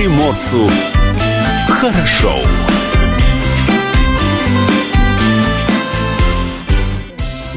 [0.00, 0.70] приморцу
[1.68, 2.42] хорошо.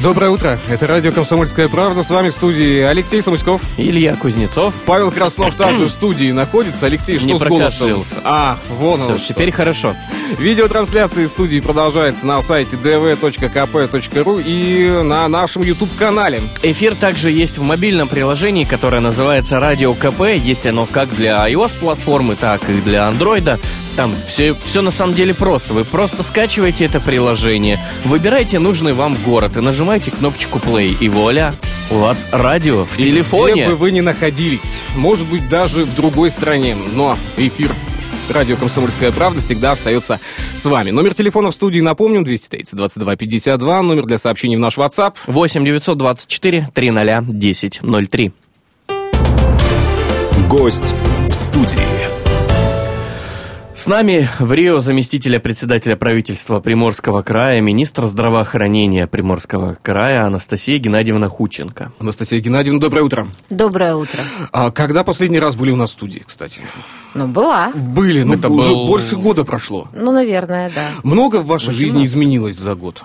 [0.04, 0.60] Доброе утро.
[0.68, 2.04] Это радио «Комсомольская правда».
[2.04, 3.62] С вами в студии Алексей Самуськов.
[3.78, 4.74] Илья Кузнецов.
[4.85, 6.88] Павел Краснов также в студии находится.
[6.88, 8.02] Алексей, что Не с голосом?
[8.26, 9.34] А, вон Все, оно что.
[9.34, 9.96] теперь хорошо.
[10.38, 16.41] Видеотрансляция студии продолжается на сайте dv.kp.ru и на нашем YouTube-канале.
[16.63, 20.35] Эфир также есть в мобильном приложении, которое называется Радио КП.
[20.35, 23.57] Есть оно как для iOS-платформы, так и для Андроида.
[23.95, 25.73] Там все, все на самом деле просто.
[25.73, 30.95] Вы просто скачиваете это приложение, выбираете нужный вам город и нажимаете кнопочку play.
[30.99, 31.55] И вуаля,
[31.91, 33.53] у вас радио в И телефоне.
[33.53, 37.71] Где бы вы ни находились, может быть, даже в другой стране, но эфир
[38.29, 40.20] Радио «Комсомольская правда» всегда остается
[40.55, 40.91] с вами.
[40.91, 45.15] Номер телефона в студии, напомню, 230 22 52, номер для сообщений в наш WhatsApp.
[45.27, 48.31] 8 924 300 1003.
[50.49, 50.95] Гость
[51.27, 52.12] в студии.
[53.76, 61.27] С нами в Рио заместителя председателя правительства Приморского края, министр здравоохранения Приморского края Анастасия Геннадьевна
[61.27, 61.91] Хученко.
[61.99, 63.27] Анастасия Геннадьевна, доброе утро.
[63.49, 64.20] Доброе утро.
[64.52, 66.62] А когда последний раз были у нас в студии, кстати?
[67.16, 67.72] Ну, была.
[67.74, 69.88] Были, но Это уже был- больше года прошло.
[69.94, 70.86] Ну, наверное, да.
[71.04, 73.04] Много в вашей жизни изменилось за год?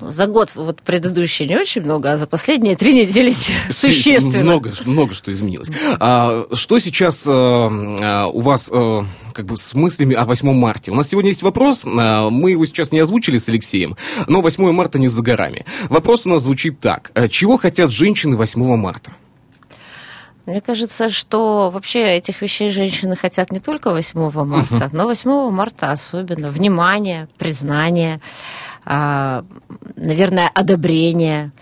[0.00, 3.32] За год вот предыдущий не очень много, а за последние три недели
[3.70, 4.42] существенно.
[4.44, 5.68] Много, много что изменилось.
[6.00, 9.02] А, что сейчас э, у вас э,
[9.36, 10.90] как бы с мыслями о 8 марте?
[10.90, 11.88] У нас сегодня есть вопрос, э,
[12.30, 15.66] мы его сейчас не озвучили с Алексеем, но 8 марта не за горами.
[15.90, 17.10] Вопрос у нас звучит так.
[17.14, 19.12] Э, Чего хотят женщины 8 марта?
[20.46, 25.92] Мне кажется, что вообще этих вещей женщины хотят не только 8 марта, но 8 марта
[25.92, 26.48] особенно.
[26.48, 28.20] Внимание, признание,
[28.86, 29.44] а,
[29.96, 31.52] наверное, одобрение,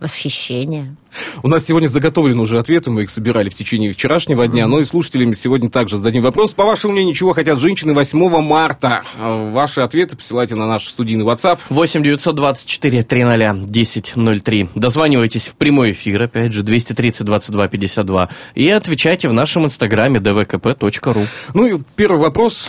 [0.00, 0.96] восхищение.
[1.42, 4.84] У нас сегодня заготовлены уже ответы, мы их собирали в течение вчерашнего дня, но и
[4.84, 6.54] слушателям сегодня также зададим вопрос.
[6.54, 9.02] По вашему мнению, чего хотят женщины 8 марта?
[9.18, 11.58] Э, Ваши ответы посылайте на наш студийный WhatsApp.
[11.68, 14.68] 8 924 300 1003.
[14.74, 18.28] Дозванивайтесь в прямой эфир, опять же, 230 22 52.
[18.54, 21.26] И отвечайте в нашем инстаграме dvkp.ru.
[21.54, 22.68] Ну и первый вопрос.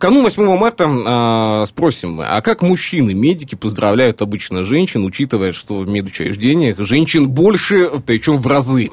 [0.00, 5.88] Канун 8 марта а, спросим а как мужчины, медики поздравляют обычно женщин, учитывая, что в
[5.88, 8.88] медучреждениях женщин больше, причем в разы?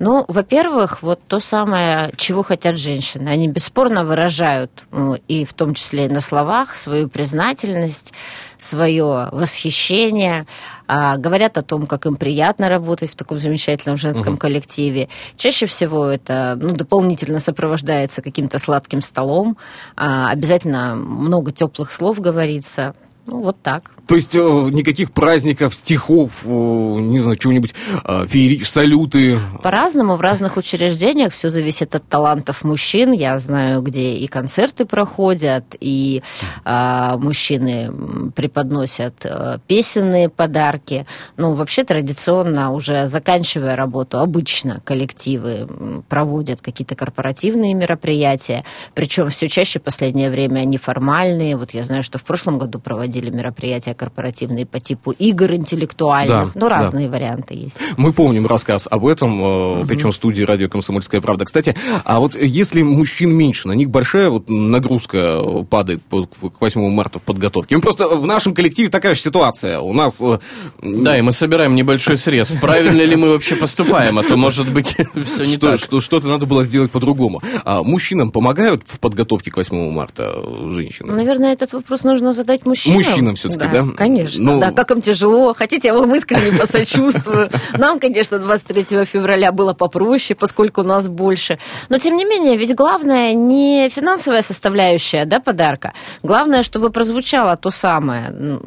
[0.00, 3.28] Ну, во-первых, вот то самое, чего хотят женщины.
[3.28, 8.14] Они бесспорно выражают, ну, и в том числе и на словах, свою признательность,
[8.56, 10.46] свое восхищение,
[10.88, 15.10] а, говорят о том, как им приятно работать в таком замечательном женском коллективе.
[15.36, 19.58] Чаще всего это ну, дополнительно сопровождается каким-то сладким столом,
[19.96, 22.94] а, обязательно много теплых слов говорится.
[23.26, 23.90] Ну, вот так.
[24.10, 29.38] То есть э, никаких праздников, стихов, э, не знаю, чего-нибудь, э, феерич, салюты.
[29.62, 33.12] По-разному в разных учреждениях все зависит от талантов мужчин.
[33.12, 36.24] Я знаю, где и концерты проходят, и
[36.64, 41.06] а, мужчины преподносят э, песенные подарки.
[41.36, 45.68] Ну, вообще традиционно, уже заканчивая работу, обычно коллективы
[46.08, 48.64] проводят какие-то корпоративные мероприятия.
[48.92, 51.56] Причем все чаще в последнее время они формальные.
[51.56, 56.28] Вот я знаю, что в прошлом году проводили мероприятия корпоративные по типу игр интеллектуальных.
[56.28, 56.80] Да, ну, да.
[56.80, 57.78] разные варианты есть.
[57.98, 61.44] Мы помним рассказ об этом, э, причем в студии радио «Комсомольская правда».
[61.44, 66.90] Кстати, а вот если мужчин меньше, на них большая вот нагрузка э, падает к 8
[66.90, 67.76] марта в подготовке.
[67.76, 69.80] Ну, просто в нашем коллективе такая же ситуация.
[69.80, 70.18] У нас...
[70.22, 70.38] э,
[70.80, 72.50] Да, и мы собираем небольшой срез.
[72.58, 75.78] Правильно ли мы вообще поступаем, а то, может быть, все не так.
[75.78, 77.42] что, что-то надо было сделать по-другому.
[77.66, 81.10] А мужчинам помогают в подготовке к 8 марта женщины?
[81.10, 82.96] Ну, Наверное, этот вопрос нужно задать мужчинам.
[82.96, 83.79] Мужчинам всё-таки, да?
[83.96, 84.54] Конечно.
[84.54, 85.54] Ну- Да, как им тяжело.
[85.54, 87.50] Хотите, я вам искренне посочувствую.
[87.76, 91.58] Нам, конечно, 23 февраля было попроще, поскольку нас больше.
[91.88, 95.92] Но, тем не менее, ведь главное не финансовая составляющая да, подарка.
[96.22, 98.58] Главное, чтобы прозвучало то самое.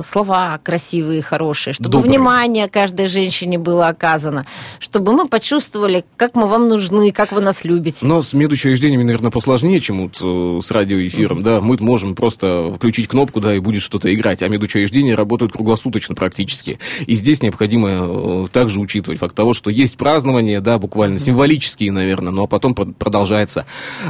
[0.00, 1.74] Слова красивые, хорошие.
[1.74, 2.10] Чтобы Добрые.
[2.10, 4.46] внимание каждой женщине было оказано.
[4.78, 8.06] Чтобы мы почувствовали, как мы вам нужны, как вы нас любите.
[8.06, 11.60] Но с медучреждениями, наверное, посложнее, чем вот э, с радиоэфиром, да.
[11.60, 14.42] Мы можем просто включить кнопку, да, и будет что-то играть.
[14.42, 16.78] А медучреждения работают круглосуточно практически.
[17.06, 22.32] И здесь необходимо э, также учитывать факт того, что есть празднования, да, буквально символические, наверное,
[22.32, 23.66] но потом про- продолжается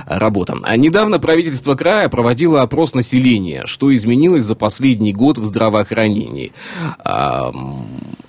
[0.06, 0.56] э, работа.
[0.62, 6.52] А недавно правительство края проводило опрос населения, что изменилось за последний год в здравоохранении.
[6.98, 7.52] А,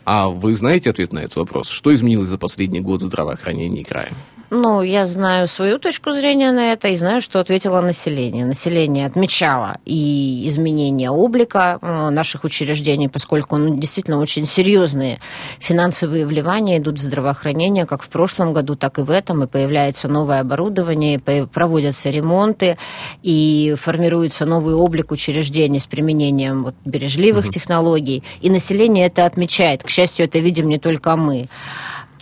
[0.05, 1.69] а вы знаете ответ на этот вопрос?
[1.69, 4.11] Что изменилось за последний год в здравоохранении края?
[4.55, 8.45] Ну, я знаю свою точку зрения на это и знаю, что ответило население.
[8.45, 15.19] Население отмечало и изменение облика э, наших учреждений, поскольку ну, действительно очень серьезные
[15.59, 20.07] финансовые вливания идут в здравоохранение, как в прошлом году, так и в этом, и появляется
[20.07, 22.77] новое оборудование, проводятся ремонты,
[23.23, 27.51] и формируется новый облик учреждений с применением вот, бережливых угу.
[27.51, 28.23] технологий.
[28.41, 29.81] И население это отмечает.
[29.81, 31.47] К счастью, это видим не только мы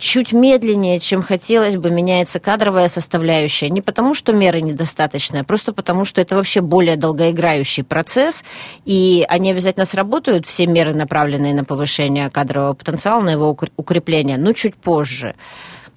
[0.02, 3.70] чуть медленнее, чем хотелось бы, меняется кадровая составляющая.
[3.70, 8.44] Не потому, что меры недостаточные, а просто потому, что это вообще более долгоиграющий процесс,
[8.84, 14.52] и они обязательно сработают, все меры, направленные на повышение кадрового потенциала, на его укрепление, но
[14.52, 15.36] чуть позже.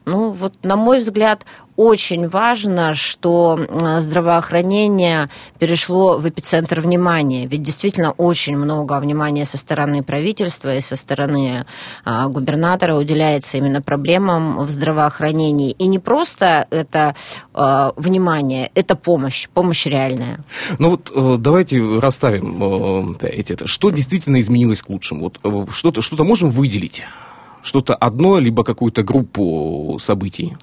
[0.06, 3.60] Ну, вот, на мой взгляд, очень важно, что
[4.00, 5.30] здравоохранение
[5.60, 7.48] перешло в эпицентр внимания.
[7.48, 11.66] Ведь действительно очень много внимания со стороны правительства и со стороны
[12.06, 15.72] а, губернатора уделяется именно проблемам в здравоохранении.
[15.72, 17.16] И не просто это
[17.54, 20.40] а, внимание, это помощь, помощь реальная.
[20.80, 23.66] Ну вот э, давайте расставим э, эти.
[23.66, 25.24] Что действительно изменилось к лучшему?
[25.24, 27.04] Вот э, что-то, что-то можем выделить?
[27.65, 30.56] Что-то одно, либо какую-то группу событий?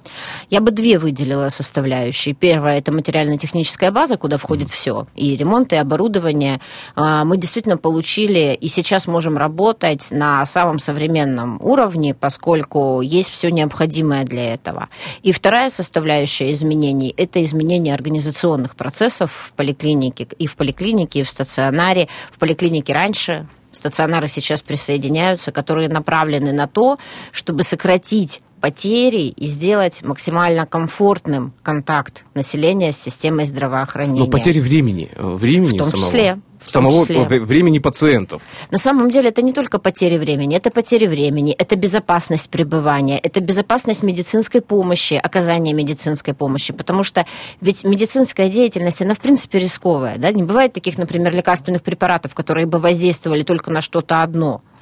[0.49, 2.33] Я бы две выделила составляющие.
[2.33, 4.71] Первая– это материально-техническая база, куда входит mm.
[4.71, 5.07] все.
[5.13, 6.61] И ремонт, и оборудование.
[6.95, 13.51] А, мы действительно получили, и сейчас можем работать на самом современном уровне, поскольку есть все
[13.51, 14.87] необходимое для этого.
[15.23, 21.29] И вторая составляющая изменений– это изменение организационных процессов в поликлинике, и в поликлинике, и в
[21.29, 22.07] стационаре.
[22.31, 23.45] В поликлинике раньше
[23.83, 26.97] стационары сейчас присоединяются, которые направлены на то,
[27.33, 34.21] чтобы сократить потери и сделать максимально комфортным контакт населения с системой здравоохранения.
[34.21, 36.07] Но потери времени, э, времени в том самого.
[36.07, 36.37] числе
[36.69, 38.41] самого времени пациентов.
[38.71, 43.39] На самом деле это не только потери времени, это потери времени, это безопасность пребывания, это
[43.41, 47.25] безопасность медицинской помощи, оказания медицинской помощи, потому что
[47.61, 52.65] ведь медицинская деятельность, она в принципе рисковая, да, не бывает таких, например, лекарственных препаратов, которые
[52.65, 54.61] бы воздействовали только на что-то одно–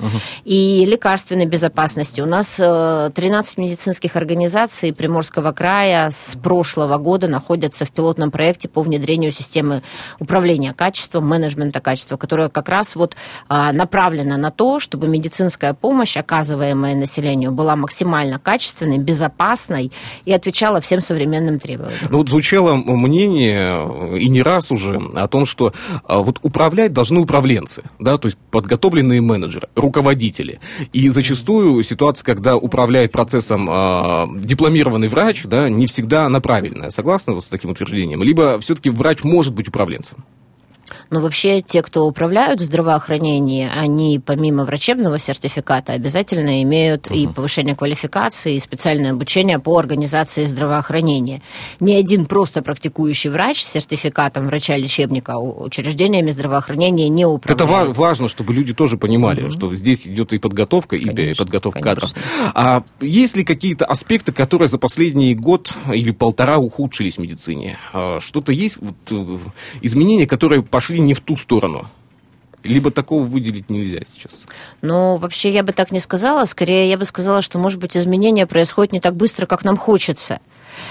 [0.44, 2.22] и лекарственной безопасности.
[2.22, 8.68] У нас 13 э, медицинских организаций Приморского края с прошлого года находятся в пилотном проекте
[8.68, 9.82] по внедрению системы
[10.20, 13.16] управления качеством, менеджмента качества, которая как раз вот
[13.48, 19.92] а, направлена на то, чтобы медицинская помощь, оказываемая населению, была максимально качественной, безопасной
[20.26, 22.00] и отвечала всем современным требованиям.
[22.10, 25.74] Ну, вот звучало мнение, и не раз уже, о том, что
[26.04, 30.60] а, вот управлять должны управленцы, да, то есть подготовленные менеджеры, руководители.
[30.94, 36.92] И зачастую ситуация, когда управляет процессом э, дипломированный врач, да, не всегда она правильная.
[36.92, 38.24] Согласны с таким утверждением?
[38.24, 40.18] Либо все-таки врач может быть управленцем?
[41.12, 47.18] Но вообще те, кто управляют в здравоохранении, они помимо врачебного сертификата обязательно имеют uh-huh.
[47.18, 51.42] и повышение квалификации, и специальное обучение по организации здравоохранения.
[51.82, 57.62] Ни один просто практикующий врач с сертификатом врача-лечебника учреждениями здравоохранения не управляет.
[57.62, 59.52] Это важно, чтобы люди тоже понимали, uh-huh.
[59.52, 62.08] что здесь идет и подготовка, конечно, и подготовка конечно.
[62.08, 62.54] кадров.
[62.56, 67.78] А есть ли какие-то аспекты, которые за последний год или полтора ухудшились в медицине?
[67.92, 69.38] А что-то есть вот, э,
[69.82, 71.90] изменения, которые пошли не в ту сторону?
[72.64, 74.46] Либо такого выделить нельзя сейчас?
[74.82, 76.46] Ну, вообще я бы так не сказала.
[76.46, 80.40] Скорее, я бы сказала, что, может быть, изменения происходят не так быстро, как нам хочется.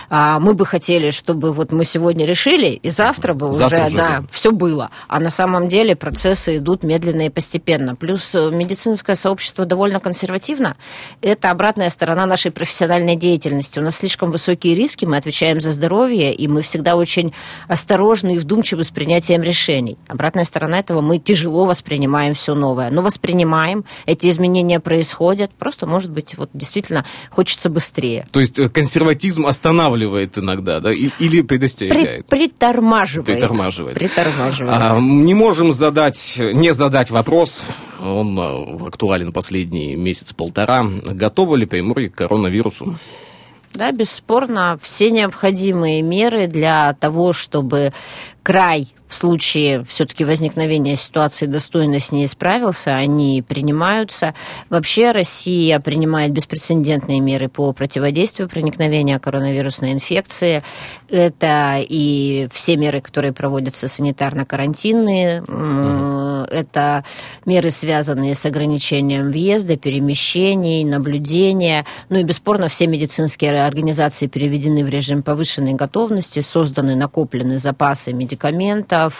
[0.08, 4.24] А мы бы хотели, чтобы вот мы сегодня решили, и завтра бы завтра уже, да,
[4.30, 4.90] все было.
[5.08, 7.94] А на самом деле процессы идут медленно и постепенно.
[7.94, 10.76] Плюс э, медицинское сообщество довольно консервативно.
[11.22, 13.78] Это обратная сторона нашей профессиональной деятельности.
[13.78, 17.32] У нас слишком высокие риски, мы отвечаем за здоровье, и мы всегда очень
[17.68, 19.98] осторожны и вдумчивы с принятием решений.
[20.08, 22.90] Обратная сторона этого мы тяжело воспринимаем все новое.
[22.90, 28.26] Но воспринимаем, эти изменения происходят, просто, может быть, вот действительно хочется быстрее.
[28.32, 32.26] То есть э, консерватизм останавливается останавливает иногда, да, или предостерегает?
[32.26, 33.26] При, притормаживает.
[33.26, 33.94] Притормаживает.
[33.94, 34.80] Притормаживает.
[34.80, 37.58] А, не можем задать, не задать вопрос,
[38.04, 40.86] он а, актуален последний месяц-полтора.
[41.06, 42.98] Готовы ли Приморье к коронавирусу?
[43.72, 47.92] Да, бесспорно, все необходимые меры для того, чтобы
[48.42, 54.34] край в случае все-таки возникновения ситуации достойно с ней справился, они принимаются.
[54.68, 60.62] Вообще Россия принимает беспрецедентные меры по противодействию проникновения коронавирусной инфекции.
[61.08, 65.42] Это и все меры, которые проводятся санитарно-карантинные,
[66.48, 67.04] это
[67.44, 71.84] меры, связанные с ограничением въезда, перемещений, наблюдения.
[72.10, 78.30] Ну и бесспорно все медицинские организации переведены в режим повышенной готовности, созданы накопленные запасы медикаментов,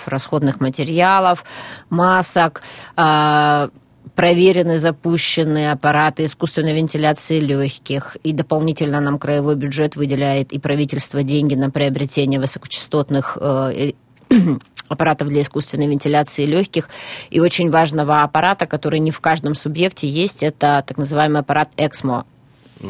[0.07, 1.45] расходных материалов,
[1.89, 2.63] масок,
[2.97, 3.71] а,
[4.15, 11.55] проверены, запущены аппараты искусственной вентиляции легких, и дополнительно нам краевой бюджет выделяет и правительство деньги
[11.55, 13.93] на приобретение высокочастотных э,
[14.89, 16.89] аппаратов для искусственной вентиляции легких
[17.31, 22.25] и очень важного аппарата, который не в каждом субъекте есть, это так называемый аппарат EXMO.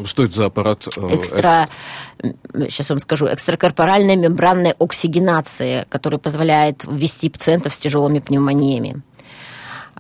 [0.04, 0.87] Что это за аппарат?
[0.97, 1.68] Э, Экстра,
[2.68, 9.02] сейчас вам скажу, экстракорпоральная мембранная оксигенация, который позволяет ввести пациентов с тяжелыми пневмониями.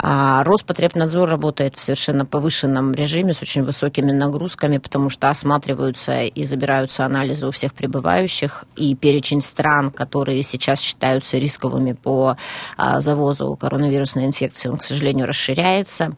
[0.02, 6.44] А Роспотребнадзор работает в совершенно повышенном режиме с очень высокими нагрузками, потому что осматриваются и
[6.44, 12.36] забираются анализы у всех прибывающих, и перечень стран, которые сейчас считаются рисковыми по
[12.78, 16.12] а, завозу коронавирусной инфекции, он, к сожалению, расширяется.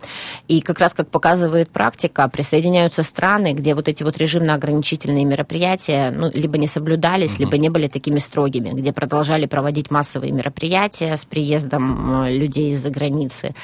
[0.46, 6.30] И как раз, как показывает практика, присоединяются страны, где вот эти вот режимно-ограничительные мероприятия ну,
[6.32, 7.44] либо не соблюдались, угу.
[7.44, 13.56] либо не были такими строгими, где продолжали проводить массовые мероприятия с приездом людей из-за границы.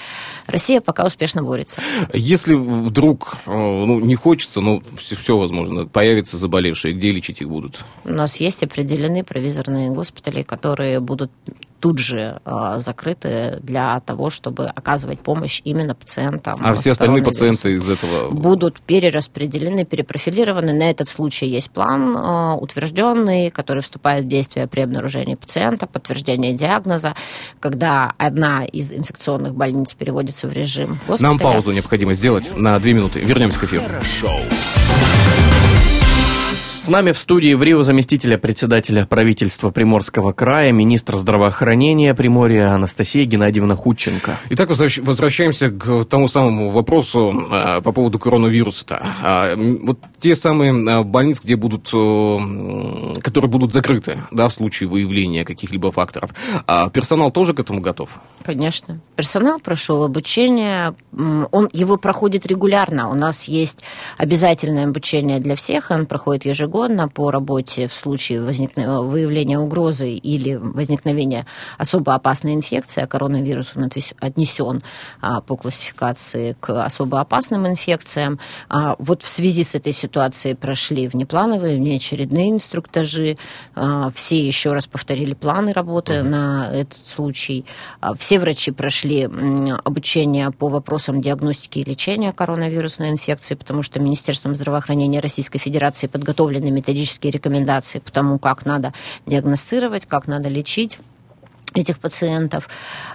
[0.46, 1.82] Россия пока успешно борется.
[2.12, 7.48] Если вдруг э, ну, не хочется, но все, все возможно, появятся заболевшие, где лечить их
[7.48, 7.84] будут?
[8.04, 11.30] У нас есть определены провизорные госпитали, которые будут
[11.80, 16.58] тут же э, закрыты для того, чтобы оказывать помощь именно пациентам.
[16.60, 20.72] А все остальные пациенты из этого будут перераспределены, перепрофилированы.
[20.72, 26.54] На этот случай есть план э, утвержденный, который вступает в действие при обнаружении пациента, подтверждение
[26.54, 27.14] диагноза,
[27.60, 31.28] когда одна из инфекционных больниц переводится в режим госпиталя.
[31.28, 33.20] Нам паузу необходимо сделать на две минуты.
[33.20, 33.84] Вернемся к эфиру.
[33.84, 34.40] Хорошо.
[36.88, 43.26] С нами в студии в Рио заместителя председателя правительства Приморского края, министр здравоохранения Приморья Анастасия
[43.26, 44.38] Геннадьевна Худченко.
[44.48, 49.02] Итак, возвращаемся к тому самому вопросу а, по поводу коронавируса-то.
[49.22, 51.88] А, вот те самые а, больницы, где будут,
[53.22, 56.30] которые будут закрыты, да, в случае выявления каких-либо факторов.
[56.66, 58.18] А персонал тоже к этому готов?
[58.42, 58.98] Конечно.
[59.14, 63.10] Персонал прошел обучение, он его проходит регулярно.
[63.10, 63.84] У нас есть
[64.16, 70.12] обязательное обучение для всех, он проходит ежегодно ежегодно по работе в случае возникновения, выявления угрозы
[70.12, 74.82] или возникновения особо опасной инфекции, а коронавирус он отнесен
[75.20, 78.38] а, по классификации к особо опасным инфекциям.
[78.68, 83.36] А, вот в связи с этой ситуацией прошли внеплановые, внеочередные инструктажи.
[83.74, 86.22] А, все еще раз повторили планы работы uh-huh.
[86.22, 87.64] на этот случай.
[88.18, 89.28] Все врачи прошли
[89.84, 96.57] обучение по вопросам диагностики и лечения коронавирусной инфекции, потому что Министерством здравоохранения Российской Федерации подготовлены
[96.58, 98.92] подробные методические рекомендации по тому, как надо
[99.26, 100.98] диагностировать, как надо лечить
[101.74, 102.68] этих пациентов.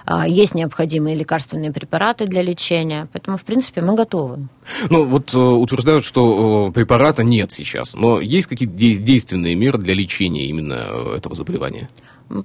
[0.06, 4.48] А, есть необходимые лекарственные препараты для лечения, поэтому, в принципе, мы готовы.
[4.90, 9.94] Ну, вот э, утверждают, что э, препарата нет сейчас, но есть какие-то действенные меры для
[9.94, 11.88] лечения именно э, этого заболевания?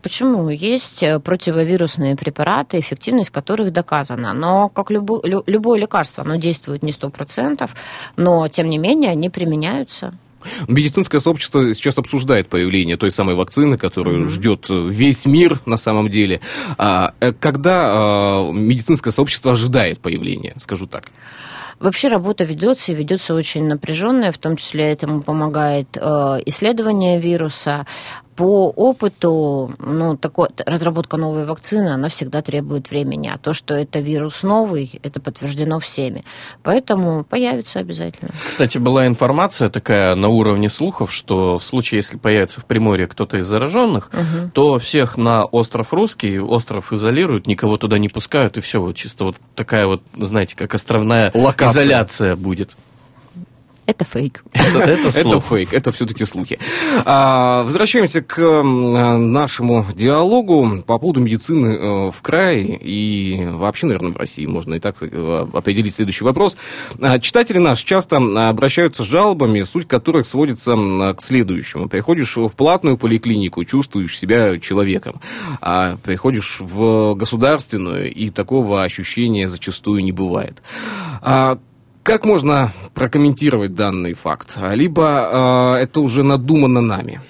[0.02, 0.50] Почему?
[0.50, 4.34] Есть противовирусные препараты, эффективность которых доказана.
[4.34, 7.70] Но, как любо, любое лекарство, оно действует не 100%,
[8.18, 10.14] но, тем не менее, они применяются.
[10.68, 14.30] Медицинское сообщество сейчас обсуждает появление той самой вакцины, которую mm-hmm.
[14.30, 16.42] ждет весь мир на самом деле.
[16.78, 21.12] А, э, когда а, медицинское сообщество ожидает появления, скажу так?
[21.80, 26.02] Вообще работа ведется и ведется очень напряженная, в том числе этому помогает э,
[26.46, 27.86] исследование вируса
[28.40, 33.28] по опыту, ну, такой, разработка новой вакцины, она всегда требует времени.
[33.28, 36.24] А то, что это вирус новый, это подтверждено всеми.
[36.64, 38.32] Поэтому появится обязательно.
[38.46, 43.36] Кстати, была информация такая на уровне слухов, что в случае, если появится в Приморье кто-то
[43.40, 44.52] из зараженных, угу.
[44.54, 49.26] то всех на остров Русский, остров изолируют, никого туда не пускают, и все, вот чисто
[49.26, 51.84] вот такая вот, знаете, как островная Локация.
[51.84, 52.78] изоляция будет.
[53.90, 54.44] Это фейк.
[54.54, 56.60] Это, это, это фейк, это все-таки слухи.
[57.06, 64.18] А, возвращаемся к нашему диалогу по поводу медицины э, в крае и вообще, наверное, в
[64.18, 64.46] России.
[64.46, 66.56] Можно и так э, определить следующий вопрос.
[67.02, 70.76] А, читатели наши часто обращаются с жалобами, суть которых сводится
[71.18, 71.90] к следующему.
[71.90, 75.20] Приходишь в платную поликлинику, чувствуешь себя человеком.
[75.62, 80.62] А приходишь в государственную, и такого ощущения зачастую не бывает.
[81.24, 81.58] А
[82.10, 84.58] как можно прокомментировать данный факт?
[84.72, 87.22] Либо э, это уже надумано нами?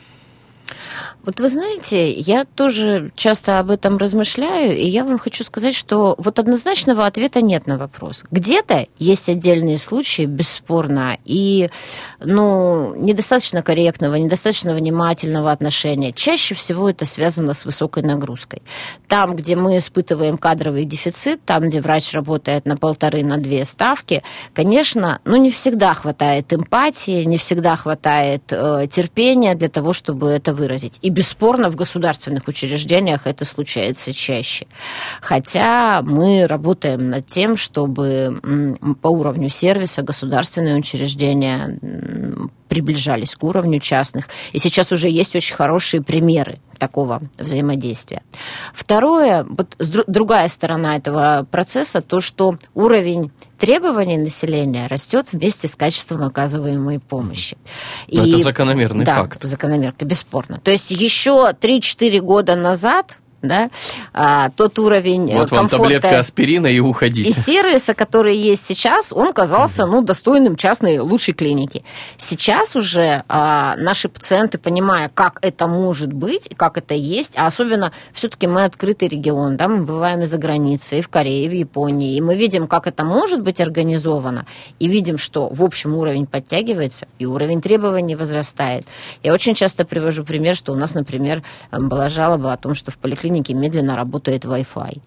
[1.23, 6.15] Вот вы знаете, я тоже часто об этом размышляю, и я вам хочу сказать, что
[6.17, 8.23] вот однозначного ответа нет на вопрос.
[8.31, 11.69] Где-то есть отдельные случаи, бесспорно, и
[12.19, 16.13] ну, недостаточно корректного, недостаточно внимательного отношения.
[16.13, 18.61] Чаще всего это связано с высокой нагрузкой.
[19.07, 24.23] Там, где мы испытываем кадровый дефицит, там, где врач работает на полторы, на две ставки,
[24.53, 30.53] конечно, ну, не всегда хватает эмпатии, не всегда хватает э, терпения для того, чтобы это
[30.53, 30.97] выразить.
[31.01, 34.67] И бесспорно в государственных учреждениях это случается чаще.
[35.19, 38.39] Хотя мы работаем над тем, чтобы
[39.01, 41.77] по уровню сервиса государственные учреждения
[42.69, 44.29] приближались к уровню частных.
[44.53, 48.21] И сейчас уже есть очень хорошие примеры такого взаимодействия.
[48.73, 49.75] Второе, вот
[50.07, 57.57] другая сторона этого процесса, то, что уровень требований населения растет вместе с качеством оказываемой помощи.
[58.07, 59.37] И, это закономерный да, факт.
[59.37, 60.59] Это закономерка, бесспорно.
[60.59, 63.69] То есть еще 3-4 года назад да,
[64.13, 67.29] а, тот уровень вот вам таблетка аспирина и уходите.
[67.29, 71.83] И сервиса, который есть сейчас, он казался ну, достойным частной лучшей клиники.
[72.17, 77.47] Сейчас уже а, наши пациенты, понимая, как это может быть и как это есть, а
[77.47, 81.49] особенно все-таки мы открытый регион, да, мы бываем и за границей, и в Корее, и
[81.49, 84.45] в Японии, и мы видим, как это может быть организовано,
[84.79, 88.85] и видим, что в общем уровень подтягивается, и уровень требований возрастает.
[89.23, 92.97] Я очень часто привожу пример, что у нас, например, была жалоба о том, что в
[92.97, 95.01] поликлинике клинике медленно работает Wi-Fi.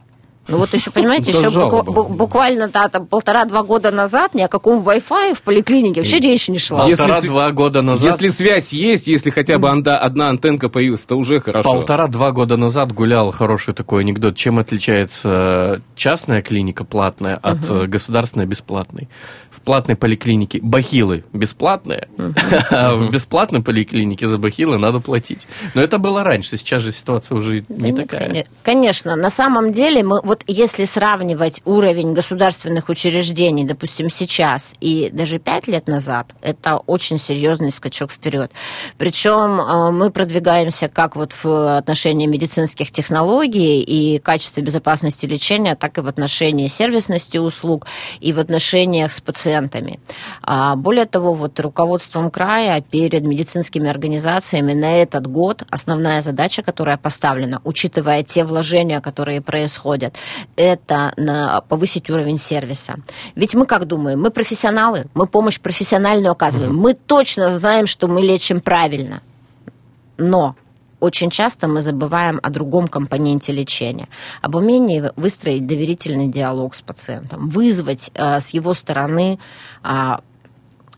[0.48, 4.80] Ну вот еще, понимаете, еще букв, буквально да, там полтора-два года назад ни о каком
[4.80, 6.86] Wi-Fi в поликлинике вообще речи не шла.
[6.86, 8.12] Полтора-два года назад.
[8.12, 11.70] Если связь есть, если хотя бы одна антенка появилась, то уже хорошо.
[11.70, 14.36] Полтора-два года назад гулял хороший такой анекдот.
[14.36, 17.86] Чем отличается частная клиника платная от угу.
[17.86, 19.08] государственной бесплатной?
[19.50, 22.34] В платной поликлинике бахилы бесплатные, угу.
[22.70, 25.46] а в бесплатной поликлинике за бахилы надо платить.
[25.74, 28.46] Но это было раньше, сейчас же ситуация уже да не нет, такая.
[28.62, 35.38] Конечно, на самом деле мы вот если сравнивать уровень государственных учреждений, допустим, сейчас и даже
[35.38, 38.50] пять лет назад, это очень серьезный скачок вперед.
[38.96, 45.98] Причем э, мы продвигаемся как вот в отношении медицинских технологий и качества безопасности лечения, так
[45.98, 47.86] и в отношении сервисности услуг
[48.20, 50.00] и в отношениях с пациентами.
[50.42, 56.96] А более того, вот руководством края перед медицинскими организациями на этот год основная задача, которая
[56.96, 60.16] поставлена, учитывая те вложения, которые происходят,
[60.56, 62.96] это на повысить уровень сервиса.
[63.34, 64.20] Ведь мы как думаем?
[64.20, 66.76] Мы профессионалы, мы помощь профессиональную оказываем.
[66.76, 69.22] Мы точно знаем, что мы лечим правильно.
[70.18, 70.54] Но
[71.00, 74.08] очень часто мы забываем о другом компоненте лечения,
[74.40, 79.40] об умении выстроить доверительный диалог с пациентом, вызвать э, с его стороны
[79.82, 80.12] э,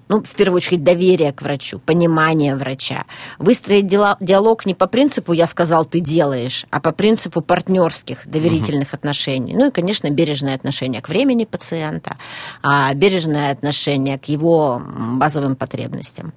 [0.08, 3.04] ну, в первую очередь, доверие к врачу, понимание врача.
[3.38, 8.96] Выстроить диалог не по принципу «я сказал, ты делаешь», а по принципу партнерских, доверительных угу.
[8.96, 9.54] отношений.
[9.54, 12.16] Ну и, конечно, бережное отношение к времени пациента,
[12.62, 14.82] а бережное отношение к его
[15.18, 16.32] базовым потребностям.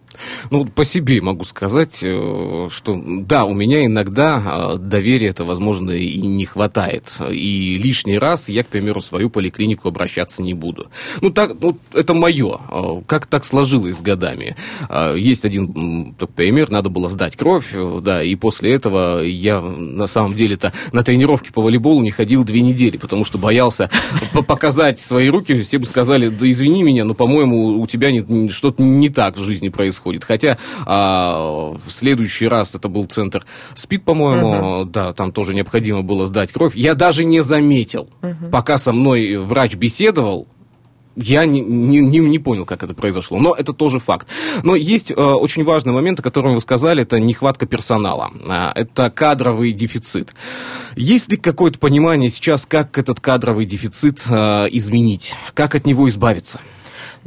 [0.49, 5.91] Ну, по себе могу сказать, э, что да, у меня иногда э, доверия это, возможно,
[5.91, 7.11] и не хватает.
[7.29, 10.87] И лишний раз я, к примеру, в свою поликлинику обращаться не буду.
[11.21, 12.59] Ну, так, ну, это мое.
[12.71, 14.55] Э, как так сложилось с годами?
[15.15, 20.73] Есть один пример, надо было сдать кровь, да, и после этого я, на самом деле-то,
[20.91, 23.89] на тренировки по волейболу не ходил две недели, потому что боялся
[24.47, 25.53] показать свои руки.
[25.61, 28.09] Все бы сказали, да извини меня, но, по-моему, у тебя
[28.49, 30.23] что-то не так в жизни происходит происходит.
[30.23, 34.85] Хотя а, в следующий раз это был центр СПИД, по-моему, угу.
[34.89, 36.75] да, там тоже необходимо было сдать кровь.
[36.75, 38.49] Я даже не заметил, угу.
[38.51, 40.47] пока со мной врач беседовал,
[41.19, 43.39] я не, не, не, понял, как это произошло.
[43.39, 44.27] Но это тоже факт.
[44.61, 48.29] Но есть э, очень важный момент, о котором вы сказали, это нехватка персонала.
[48.47, 50.35] Э, это кадровый дефицит.
[50.95, 55.33] Есть ли какое-то понимание сейчас, как этот кадровый дефицит э, изменить?
[55.55, 56.59] Как от него избавиться?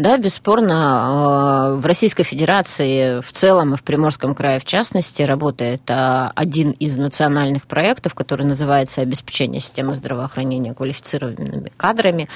[0.01, 5.83] Да, бесспорно, э, в Российской Федерации в целом и в Приморском крае в частности работает
[5.91, 12.31] э, один из национальных проектов, который называется «Обеспечение системы здравоохранения квалифицированными кадрами»,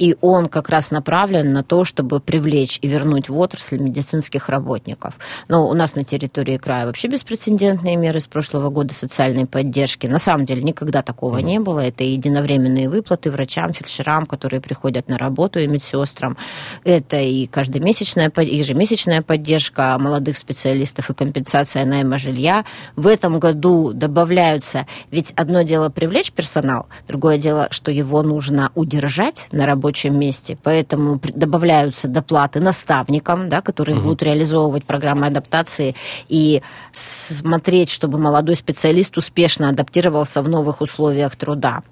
[0.00, 5.16] и он как раз направлен на то, чтобы привлечь и вернуть в отрасль медицинских работников.
[5.46, 10.08] Но у нас на территории края вообще беспрецедентные меры с прошлого года социальной поддержки.
[10.08, 11.78] На самом деле никогда такого не было.
[11.78, 16.36] Это единовременные выплаты врачам, фельдшерам, которые приходят на работу, и медсестрам.
[16.82, 22.64] Это это и каждомесячная, ежемесячная поддержка молодых специалистов и компенсация найма жилья.
[22.96, 29.48] В этом году добавляются, ведь одно дело привлечь персонал, другое дело, что его нужно удержать
[29.52, 34.04] на рабочем месте, поэтому добавляются доплаты наставникам, да, которые угу.
[34.04, 35.94] будут реализовывать программы адаптации
[36.28, 36.62] и
[36.92, 41.82] смотреть, чтобы молодой специалист успешно адаптировался в новых условиях труда.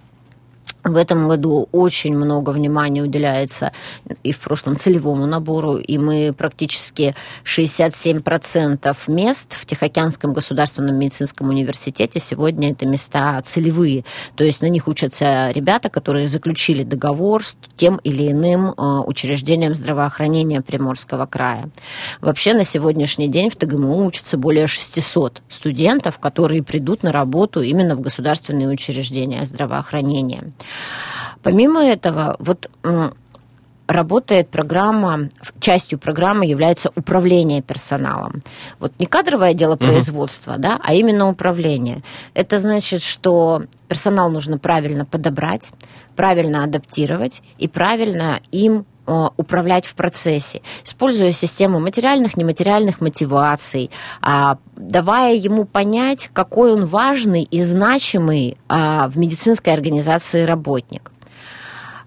[0.85, 3.73] В этом году очень много внимания уделяется
[4.25, 7.15] и в прошлом целевому набору, и мы практически
[7.45, 14.05] 67% мест в Тихоокеанском государственном медицинском университете сегодня это места целевые.
[14.35, 19.77] То есть на них учатся ребята, которые заключили договор с тем или иным э, учреждением
[19.77, 21.71] здравоохранения Приморского края.
[22.21, 27.95] Вообще на сегодняшний день в ТГМУ учатся более 600 студентов, которые придут на работу именно
[27.95, 30.53] в государственные учреждения здравоохранения.
[31.43, 32.71] Помимо этого, вот
[33.93, 35.29] работает программа,
[35.61, 38.43] частью программы является управление персоналом.
[38.79, 40.61] Вот не кадровое дело производства, угу.
[40.63, 42.03] да, а именно управление.
[42.35, 45.73] Это значит, что персонал нужно правильно подобрать,
[46.17, 55.35] правильно адаптировать и правильно им управлять в процессе, используя систему материальных, нематериальных мотиваций, а, давая
[55.35, 61.11] ему понять, какой он важный и значимый а, в медицинской организации работник.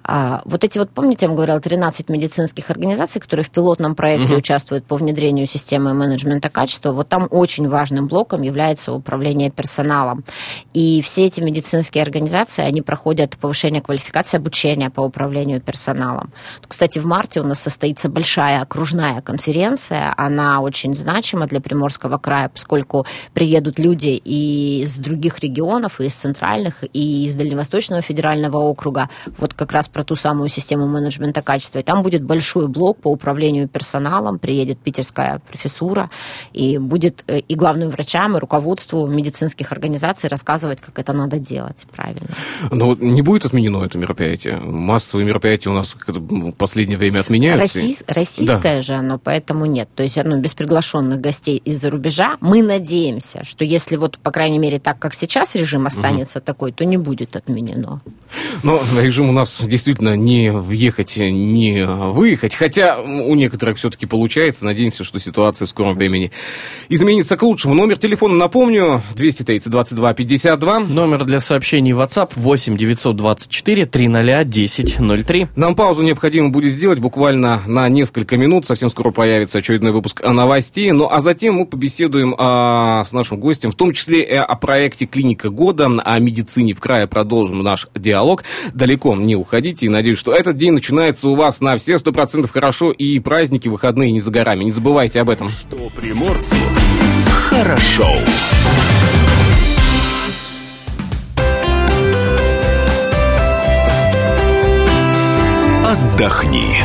[0.07, 4.33] А, вот эти вот, помните, я вам говорила, 13 медицинских организаций, которые в пилотном проекте
[4.33, 4.39] угу.
[4.39, 10.23] участвуют по внедрению системы менеджмента качества, вот там очень важным блоком является управление персоналом.
[10.73, 16.31] И все эти медицинские организации, они проходят повышение квалификации, обучения по управлению персоналом.
[16.67, 22.49] Кстати, в марте у нас состоится большая окружная конференция, она очень значима для Приморского края,
[22.49, 29.09] поскольку приедут люди и из других регионов, и из центральных, и из Дальневосточного федерального округа,
[29.37, 31.79] вот как раз про ту самую систему менеджмента качества.
[31.79, 36.09] И там будет большой блок по управлению персоналом, приедет питерская профессура,
[36.51, 41.87] и будет э, и главным врачам, и руководству медицинских организаций рассказывать, как это надо делать
[41.95, 42.27] правильно.
[42.71, 44.57] Но не будет отменено это мероприятие?
[44.57, 47.79] Массовые мероприятия у нас в последнее время отменяются.
[47.79, 48.81] Россий, российское да.
[48.81, 49.87] же оно, поэтому нет.
[49.95, 52.35] То есть оно без приглашенных гостей из-за рубежа.
[52.41, 56.45] Мы надеемся, что если вот, по крайней мере, так, как сейчас режим останется угу.
[56.45, 58.01] такой, то не будет отменено.
[58.61, 62.55] Но режим у нас действительно действительно не въехать, не выехать.
[62.55, 64.65] Хотя у некоторых все-таки получается.
[64.65, 66.31] Надеемся, что ситуация в скором времени
[66.89, 67.75] изменится к лучшему.
[67.75, 70.79] Номер телефона, напомню, 230 22 52.
[70.79, 75.47] Номер для сообщений WhatsApp 8 924 300 1003.
[75.55, 78.65] Нам паузу необходимо будет сделать буквально на несколько минут.
[78.65, 80.91] Совсем скоро появится очередной выпуск новостей.
[80.93, 85.05] Ну а затем мы побеседуем а, с нашим гостем, в том числе и о проекте
[85.05, 87.05] «Клиника года», о медицине в крае.
[87.05, 88.43] Продолжим наш диалог.
[88.73, 89.85] Далеко не уходить хотите.
[89.85, 92.91] И надеюсь, что этот день начинается у вас на все сто процентов хорошо.
[92.91, 94.63] И праздники, выходные не за горами.
[94.63, 95.49] Не забывайте об этом.
[95.49, 96.55] Что приморцу
[97.49, 98.09] хорошо.
[105.85, 106.77] Отдохни.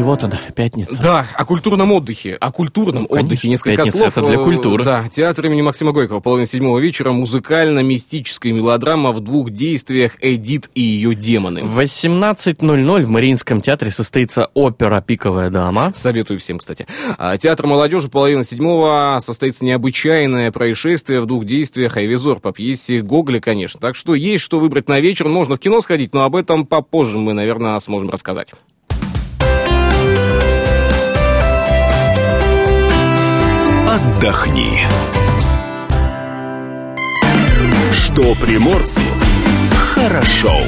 [0.00, 1.02] И вот она, пятница.
[1.02, 2.32] Да, о культурном отдыхе.
[2.32, 3.48] О культурном ну, отдыхе.
[3.48, 4.16] Несколько пятница слов.
[4.16, 4.82] это для культуры.
[4.82, 6.20] Да, театр имени Максима Горького.
[6.20, 7.12] Половина седьмого вечера.
[7.12, 11.64] Музыкально-мистическая мелодрама в двух действиях «Эдит и ее демоны».
[11.64, 15.92] В 18.00 в Мариинском театре состоится опера «Пиковая дама».
[15.94, 16.86] Советую всем, кстати.
[17.18, 23.40] А, театр молодежи половина седьмого состоится необычайное происшествие в двух действиях «Айвизор» по пьесе Гоголя,
[23.40, 23.78] конечно.
[23.78, 25.28] Так что есть что выбрать на вечер.
[25.28, 28.54] Можно в кино сходить, но об этом попозже мы, наверное, сможем рассказать.
[33.90, 34.86] Отдохни.
[37.92, 39.00] Что приморцу
[39.94, 40.62] хорошо.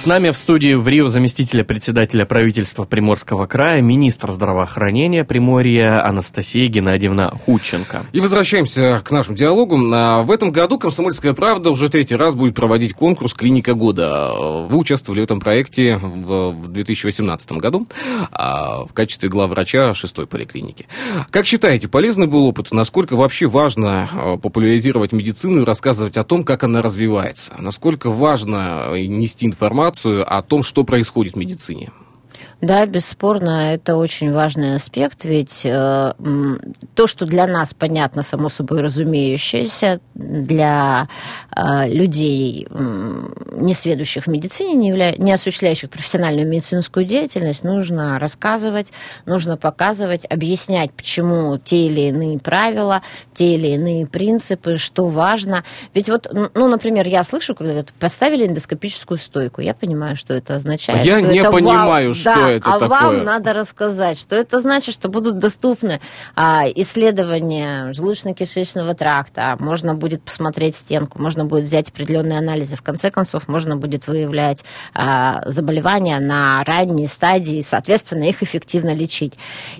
[0.00, 6.68] С нами в студии в Рио заместителя председателя правительства Приморского края, министр здравоохранения Приморья Анастасия
[6.68, 8.06] Геннадьевна Худченко.
[8.12, 9.78] И возвращаемся к нашему диалогу.
[9.92, 14.32] А, в этом году «Комсомольская правда» уже третий раз будет проводить конкурс «Клиника года».
[14.70, 17.86] Вы участвовали в этом проекте в 2018 году
[18.32, 20.86] а, в качестве главврача шестой поликлиники.
[21.28, 22.72] Как считаете, полезный был опыт?
[22.72, 27.52] Насколько вообще важно а, популяризировать медицину и рассказывать о том, как она развивается?
[27.58, 31.90] Насколько важно нести информацию информацию о том, что происходит в медицине.
[32.60, 36.12] Да, бесспорно, это очень важный аспект, ведь э,
[36.94, 41.08] то, что для нас понятно, само собой разумеющееся, для
[41.56, 45.14] э, людей, э, не сведущих в медицине, не, явля...
[45.16, 48.92] не осуществляющих профессиональную медицинскую деятельность, нужно рассказывать,
[49.24, 53.00] нужно показывать, объяснять, почему те или иные правила,
[53.32, 55.64] те или иные принципы, что важно.
[55.94, 61.06] Ведь вот, ну, например, я слышу, когда поставили эндоскопическую стойку, я понимаю, что это означает.
[61.06, 62.14] Я не это понимаю, вау.
[62.14, 62.88] что да, это а такое?
[62.88, 66.00] вам надо рассказать, что это значит, что будут доступны
[66.34, 72.76] а, исследования желудочно-кишечного тракта, можно будет посмотреть стенку, можно будет взять определенные анализы.
[72.76, 79.34] В конце концов, можно будет выявлять а, заболевания на ранней стадии, соответственно, их эффективно лечить.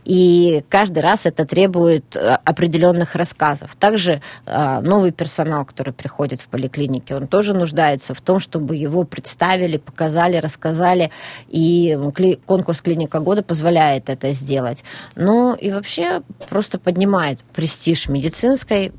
[0.04, 3.76] И каждый раз это требует а, определенных рассказов.
[3.76, 9.04] Также а, новый персонал, который приходит в поликлинике, он тоже нуждается в том, чтобы его
[9.04, 11.10] представили, показали, рассказали.
[11.48, 11.98] И
[12.60, 14.84] конкурс «Клиника года» позволяет это сделать.
[15.16, 16.20] Ну и вообще
[16.50, 18.92] просто поднимает престиж медицинской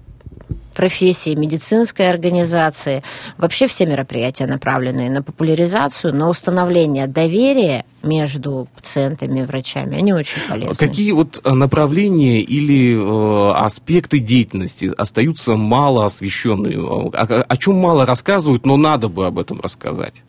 [0.74, 3.04] профессии, медицинской организации.
[3.38, 9.98] Вообще все мероприятия направлены на популяризацию, на установление доверия между пациентами и врачами.
[9.98, 10.88] Они очень полезны.
[10.88, 16.80] Какие вот направления или э, аспекты деятельности остаются мало освещенные?
[16.82, 20.24] О, о чем мало рассказывают, но надо бы об этом рассказать?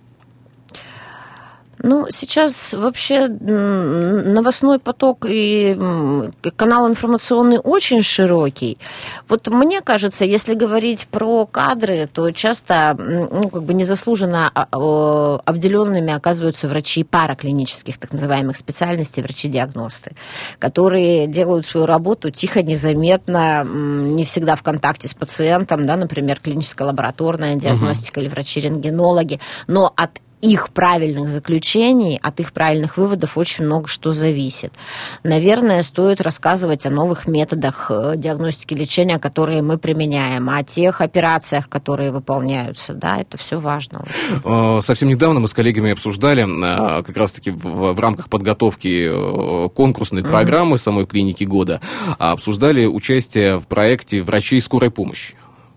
[1.82, 5.76] Ну, сейчас вообще новостной поток и
[6.56, 8.78] канал информационный очень широкий.
[9.28, 16.12] Вот мне кажется, если говорить про кадры, то часто ну, как бы незаслуженно а, обделенными
[16.12, 20.12] оказываются врачи параклинических, так называемых специальностей, врачи-диагносты,
[20.60, 26.86] которые делают свою работу тихо, незаметно, не всегда в контакте с пациентом, да, например, клиническая
[26.86, 28.26] лабораторная диагностика угу.
[28.26, 34.72] или врачи-рентгенологи, но от их правильных заключений, от их правильных выводов очень много что зависит.
[35.22, 41.68] Наверное, стоит рассказывать о новых методах э, диагностики лечения, которые мы применяем, о тех операциях,
[41.68, 42.92] которые выполняются.
[42.92, 44.04] Да, это все важно.
[44.44, 50.24] Э, совсем недавно мы с коллегами обсуждали э, как раз-таки в, в рамках подготовки конкурсной
[50.24, 51.80] программы самой клиники года,
[52.18, 55.36] обсуждали участие в проекте врачей скорой помощи.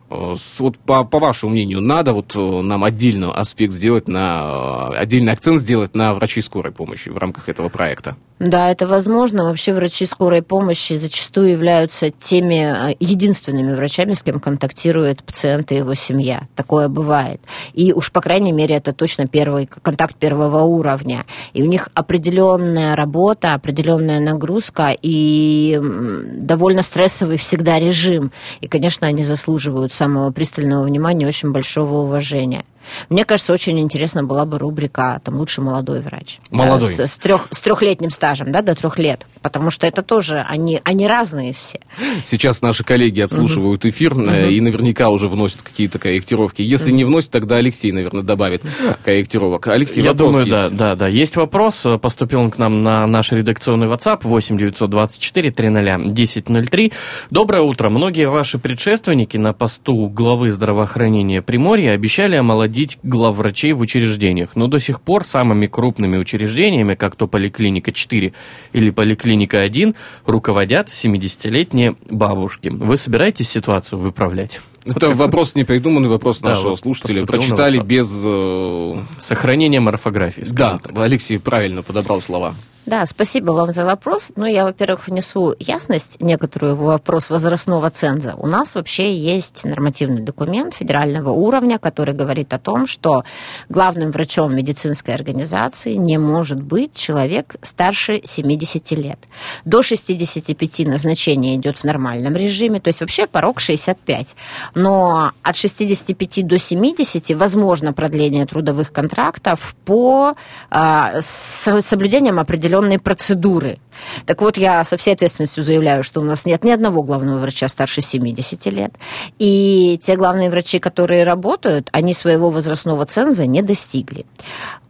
[0.10, 4.98] Э, вот по, по вашему мнению, надо вот э, нам отдельный аспект сделать на э,
[4.98, 8.16] отдельный акцент сделать на врачей скорой помощи в рамках этого проекта?
[8.38, 9.46] Да, это возможно.
[9.46, 15.94] Вообще врачи скорой помощи зачастую являются теми единственными врачами, с кем контактирует пациент и его
[15.94, 16.44] семья.
[16.54, 17.40] Такое бывает.
[17.72, 21.26] И уж, по крайней мере, это точно первый контакт первого уровня.
[21.54, 28.34] И у них определенная работа, определенная нагрузка и довольно стрессовый всегда режим.
[28.60, 32.66] И, конечно, они заслуживают самого пристального внимания, очень большого уважения.
[33.10, 36.40] Мне кажется, очень интересно была бы рубрика там лучший молодой врач.
[36.50, 36.96] Молодой.
[36.96, 39.26] Да, с, с, трех, с трехлетним стажем, да, до трех лет.
[39.42, 41.80] Потому что это тоже, они, они разные все.
[42.24, 44.24] Сейчас наши коллеги отслушивают эфир угу.
[44.24, 46.62] и наверняка уже вносят какие-то корректировки.
[46.62, 46.98] Если угу.
[46.98, 48.64] не вносят, тогда Алексей, наверное, добавит
[49.04, 49.68] корректировок.
[49.68, 50.52] Алексей, Я думаю, есть.
[50.52, 51.08] да, да, да.
[51.08, 51.86] Есть вопрос.
[52.02, 56.94] Поступил он к нам на наш редакционный WhatsApp 8 924 300 1003.
[57.30, 57.90] Доброе утро.
[57.90, 64.68] Многие ваши предшественники на посту главы здравоохранения Приморья обещали омолодить вводить главврачей в учреждениях, но
[64.68, 68.34] до сих пор самыми крупными учреждениями, как то Поликлиника 4
[68.74, 72.70] или Поликлиника 1, руководят 70-летние бабушки.
[72.70, 74.60] Вы собираетесь ситуацию выправлять?
[74.86, 77.26] Это вот вопрос не придуманный, вопрос да, нашего слушателя.
[77.26, 78.08] Прочитали без...
[78.26, 79.06] Э...
[79.20, 80.44] Сохранения морфографии.
[80.52, 80.98] Да, так.
[80.98, 82.54] Алексей правильно подобрал слова.
[82.86, 84.32] Да, спасибо вам за вопрос.
[84.36, 88.36] Ну, я, во-первых, внесу ясность некоторую в вопрос возрастного ценза.
[88.38, 93.24] У нас вообще есть нормативный документ федерального уровня, который говорит о том, что
[93.70, 99.20] главным врачом медицинской организации не может быть человек старше 70 лет.
[99.66, 104.36] До 65 назначение идет в нормальном режиме, то есть вообще порог 65.
[104.76, 110.36] Но от 65 до 70 возможно продление трудовых контрактов по
[110.70, 113.80] э, соблюдением определенных определенные процедуры.
[114.26, 117.68] Так вот, я со всей ответственностью заявляю, что у нас нет ни одного главного врача
[117.68, 118.94] старше 70 лет.
[119.40, 124.26] И те главные врачи, которые работают, они своего возрастного ценза не достигли.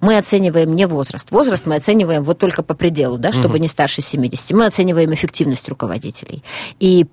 [0.02, 1.30] Мы оцениваем не возраст.
[1.32, 3.58] Возраст мы оцениваем вот только по пределу, да, чтобы угу.
[3.58, 4.52] не старше 70.
[4.52, 6.44] Мы оцениваем эффективность руководителей.
[6.80, 7.04] И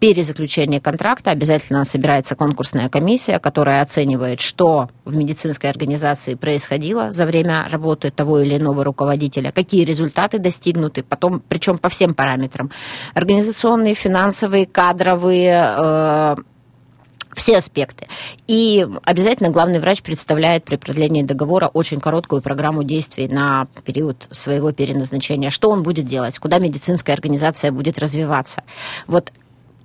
[0.00, 7.68] перезаключения контракта обязательно собирается конкурсная комиссия, которая оценивает, что в медицинской организации происходило за время
[7.70, 12.70] работы того или иного руководителя, какие результаты достигнуты, потом, причем по всем параметрам.
[13.12, 16.36] Организационные, финансовые, кадровые, э,
[17.34, 18.08] все аспекты.
[18.46, 24.72] И обязательно главный врач представляет при продлении договора очень короткую программу действий на период своего
[24.72, 25.50] переназначения.
[25.50, 28.62] Что он будет делать, куда медицинская организация будет развиваться.
[29.06, 29.32] Вот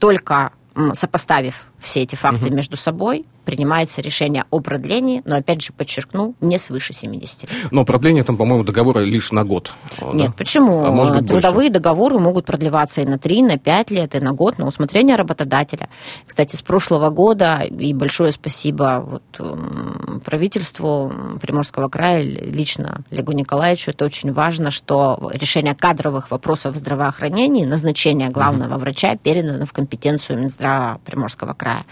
[0.05, 0.51] только
[0.93, 2.53] сопоставив все эти факты угу.
[2.53, 7.51] между собой, принимается решение о продлении, но, опять же, подчеркну, не свыше 70 лет.
[7.71, 9.73] Но продление там, по-моему, договора лишь на год.
[10.13, 10.33] Нет, да?
[10.37, 10.85] почему?
[10.85, 11.73] А может быть, Трудовые больше?
[11.73, 15.89] договоры могут продлеваться и на 3, на 5 лет, и на год, на усмотрение работодателя.
[16.25, 24.05] Кстати, с прошлого года, и большое спасибо вот, правительству Приморского края, лично Олегу Николаевичу, это
[24.05, 28.79] очень важно, что решение кадровых вопросов в здравоохранении, назначение главного mm-hmm.
[28.79, 31.85] врача передано в компетенцию Минздрава Приморского края.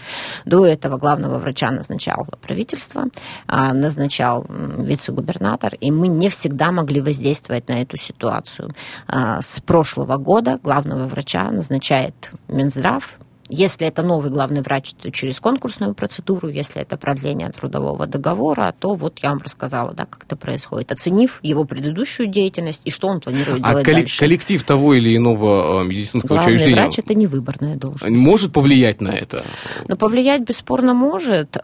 [0.44, 3.04] До этого главного врача назначало правительство,
[3.46, 8.70] а, назначал вице-губернатор, и мы не всегда могли воздействовать на эту ситуацию.
[9.06, 15.38] А, с прошлого года главного врача назначает Минздрав, если это новый главный врач, то через
[15.38, 16.48] конкурсную процедуру.
[16.48, 21.40] Если это продление трудового договора, то вот я вам рассказала, да, как это происходит, оценив
[21.42, 24.18] его предыдущую деятельность и что он планирует а делать коллек- дальше.
[24.18, 28.16] коллектив того или иного э, медицинского Главный учреждения врач– это не выборная должность.
[28.16, 29.44] может повлиять на это?
[29.88, 31.60] Но повлиять бесспорно может, э,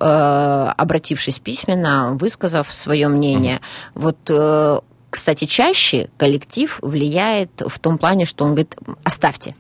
[0.76, 3.56] обратившись письменно, высказав свое мнение.
[3.56, 3.90] Mm-hmm.
[3.94, 9.54] Вот э, кстати, чаще коллектив влияет в том плане, что он говорит, оставьте,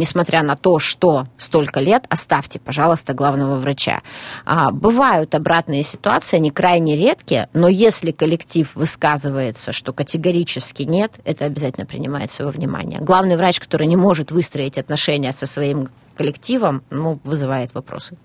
[0.00, 4.00] несмотря на то, что столько лет, оставьте, пожалуйста, главного врача.
[4.46, 11.44] А, бывают обратные ситуации, они крайне редкие, но если коллектив высказывается, что категорически нет, это
[11.44, 12.98] обязательно принимается во внимание.
[13.00, 18.18] Главный врач, который не может выстроить отношения со своим коллективом, ну, вызывает вопросы.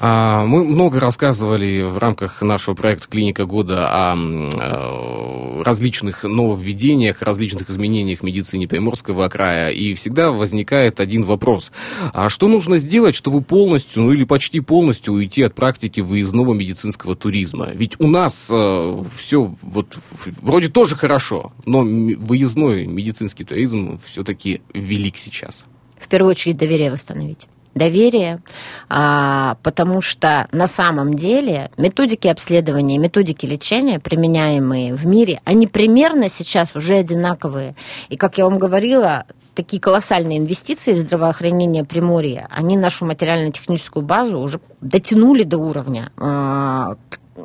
[0.00, 8.20] А, мы много рассказывали в рамках нашего проекта «Клиника года» о различных нововведениях, различных изменениях
[8.20, 11.72] в медицине Приморского края, и всегда возникает один вопрос.
[12.12, 17.14] А что нужно сделать, чтобы полностью, ну или почти полностью уйти от практики выездного медицинского
[17.14, 17.68] туризма?
[17.74, 19.98] Ведь у нас э, все вот
[20.40, 25.64] вроде тоже хорошо, но выездной медицинский туризм все-таки велик сейчас
[26.10, 28.42] первую очередь доверие восстановить доверие,
[28.88, 36.28] а, потому что на самом деле методики обследования, методики лечения, применяемые в мире, они примерно
[36.28, 37.76] сейчас уже одинаковые.
[38.08, 44.38] И, как я вам говорила, такие колоссальные инвестиции в здравоохранение Приморья, они нашу материально-техническую базу
[44.38, 46.96] уже дотянули до уровня, а,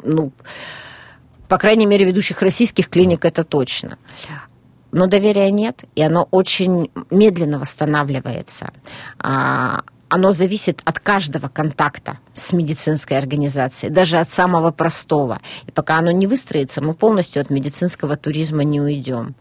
[0.04, 0.32] ну,
[1.48, 4.00] по крайней мере, ведущих российских клиник это точно
[4.92, 8.72] но доверия нет, и оно очень медленно восстанавливается.
[9.20, 15.40] А, оно зависит от каждого контакта с медицинской организацией, даже от самого простого.
[15.68, 19.36] И пока оно не выстроится, мы полностью от медицинского туризма не уйдем.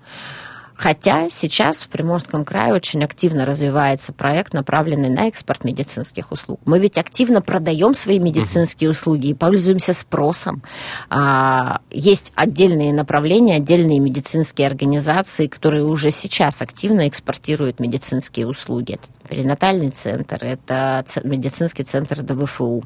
[0.76, 6.60] Хотя сейчас в Приморском крае очень активно развивается проект, направленный на экспорт медицинских услуг.
[6.64, 10.62] Мы ведь активно продаем свои медицинские услуги и пользуемся спросом.
[11.10, 18.94] А, есть отдельные направления, отдельные медицинские организации, которые уже сейчас активно экспортируют медицинские услуги.
[18.94, 22.84] Это перинатальный центр, это медицинский центр ДВФУ.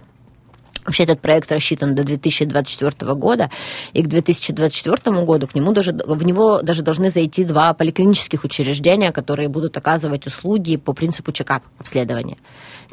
[0.89, 3.51] Вообще этот проект рассчитан до 2024 года,
[3.93, 9.13] и к 2024 году к нему даже, в него даже должны зайти два поликлинических учреждения,
[9.13, 12.39] которые будут оказывать услуги по принципу чекап обследования.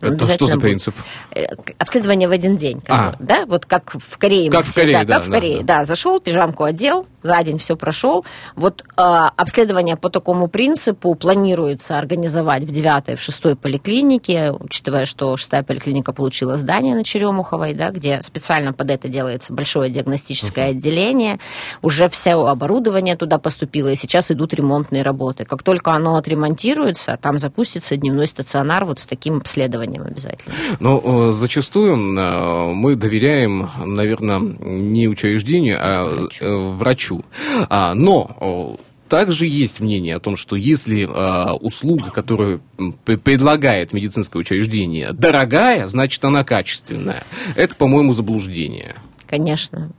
[0.01, 0.93] Это что за принцип?
[1.31, 1.45] Э,
[1.77, 2.81] обследование в один день.
[2.89, 3.15] А.
[3.19, 4.51] Да, вот как в Корее.
[4.51, 5.63] Как в Корее, да, да, как в да, Корее.
[5.63, 5.79] да.
[5.79, 8.25] Да, зашел, пижамку одел, за день все прошел.
[8.55, 15.37] Вот э, обследование по такому принципу планируется организовать в 9 в 6 поликлинике, учитывая, что
[15.37, 20.71] 6 поликлиника получила здание на Черемуховой, да, где специально под это делается большое диагностическое uh-huh.
[20.71, 21.39] отделение.
[21.81, 25.45] Уже все оборудование туда поступило, и сейчас идут ремонтные работы.
[25.45, 30.53] Как только оно отремонтируется, там запустится дневной стационар вот с таким обследованием обязательно.
[30.79, 36.45] Но зачастую э, мы доверяем, наверное, не учреждению, а врачу.
[36.45, 37.25] Э, врачу.
[37.69, 42.61] Но также есть мнение о том, что если э, услуга, которую
[43.03, 47.23] предлагает медицинское учреждение, дорогая, значит она качественная.
[47.55, 48.95] Это, по-моему, заблуждение.
[49.27, 49.91] Конечно,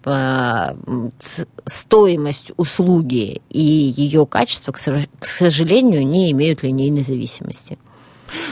[1.65, 7.77] стоимость услуги и ее качество, к сожалению, не имеют линейной зависимости.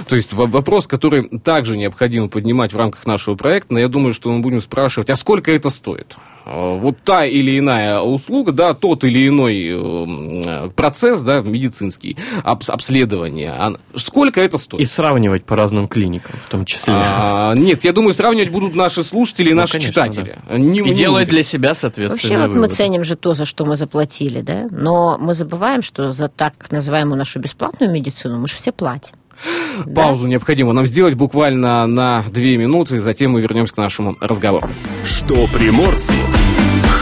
[0.08, 4.30] То есть вопрос, который также необходимо поднимать в рамках нашего проекта, но я думаю, что
[4.30, 6.16] мы будем спрашивать, а сколько это стоит?
[6.44, 13.78] А, вот та или иная услуга, да, тот или иной э, процесс, да, медицинский, обследование,
[13.96, 14.82] сколько это стоит?
[14.82, 16.94] И сравнивать по разным клиникам в том числе.
[16.96, 20.38] А, нет, я думаю, сравнивать будут наши слушатели и ну, наши конечно, читатели.
[20.46, 20.58] Да.
[20.58, 22.40] Не, и не делать для себя, соответственно.
[22.40, 26.10] Вообще, вот мы ценим же то, за что мы заплатили, да, но мы забываем, что
[26.10, 29.16] за так называемую нашу бесплатную медицину мы же все платим.
[29.94, 34.68] Паузу необходимо нам сделать буквально на две минуты, затем мы вернемся к нашему разговору.
[35.04, 36.12] Что приморцу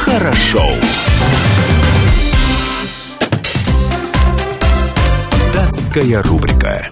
[0.04, 0.72] хорошо.
[5.54, 6.90] Датская рубрика.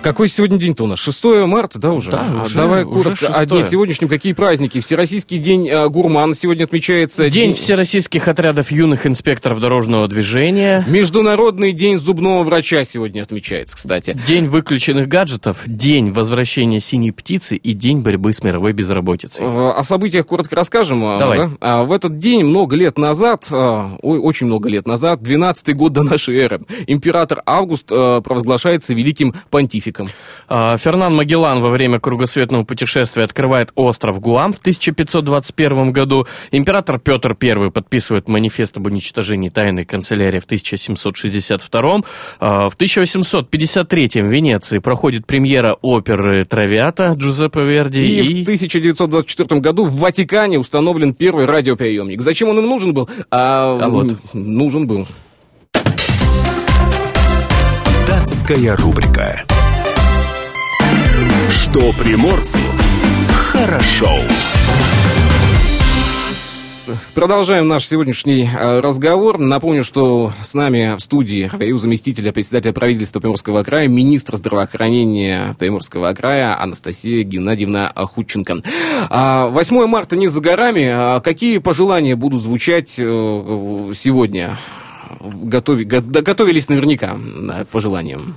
[0.00, 1.00] Какой сегодня день-то у нас?
[1.00, 2.12] 6 марта, да, уже?
[2.12, 3.70] Да, А, уже- Давай уже коротко о дне 6.
[3.70, 4.08] сегодняшнем.
[4.08, 4.78] Какие праздники?
[4.80, 7.28] Всероссийский день э, гурмана сегодня отмечается.
[7.28, 10.84] День всероссийских отрядов юных инспекторов дорожного движения.
[10.88, 14.16] Международный день зубного врача сегодня отмечается, кстати.
[14.26, 19.44] День выключенных гаджетов, день возвращения синей птицы и день борьбы с мировой безработицей.
[19.44, 21.04] Э, О событиях коротко расскажем.
[21.04, 21.38] э, Давай.
[21.38, 21.50] да?
[21.60, 23.56] А В этот день, много лет назад, э,
[24.02, 29.34] ой, очень много лет назад, 12-й год до нашей эры, император Август э, провозглашается великим
[29.50, 29.87] понтификом.
[30.48, 36.26] А, Фернан Магеллан во время кругосветного путешествия открывает остров Гуам в 1521 году.
[36.50, 42.00] Император Петр I подписывает манифест об уничтожении тайной канцелярии в 1762.
[42.40, 48.02] А, В 1853 в Венеции проходит премьера оперы «Травиата» Джузеппе Верди.
[48.02, 52.22] И, в 1924 году в Ватикане установлен первый радиоприемник.
[52.22, 53.08] Зачем он им нужен был?
[53.30, 54.16] А, А вот.
[54.32, 55.06] Нужен был.
[58.06, 59.44] Датская рубрика.
[61.48, 62.58] Что приморцу
[63.30, 64.10] хорошо.
[67.14, 69.38] Продолжаем наш сегодняшний э, разговор.
[69.38, 76.12] Напомню, что с нами в студии говорил заместителя председателя правительства Приморского края, министр здравоохранения Приморского
[76.14, 78.62] края Анастасия Геннадьевна Худченко.
[79.10, 80.88] А, 8 марта не за горами.
[80.90, 83.02] А Какие пожелания будут звучать э,
[83.94, 84.58] сегодня?
[85.20, 87.16] Готовились наверняка
[87.64, 88.34] к пожеланиям.